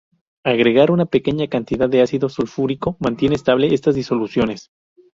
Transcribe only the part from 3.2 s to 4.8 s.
estable esas disoluciones.